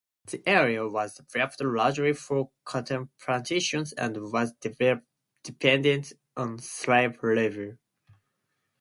[0.25, 4.51] The area was developed largely for cotton plantations and was
[5.43, 7.77] dependent on slave labor.